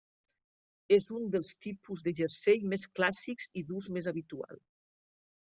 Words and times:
És 0.97 1.09
un 1.17 1.27
dels 1.35 1.51
tipus 1.67 2.01
de 2.09 2.15
jersei 2.21 2.65
més 2.73 2.87
clàssics 3.01 3.47
i 3.63 3.67
d'ús 3.69 3.91
més 3.99 4.11
habitual. 4.15 4.65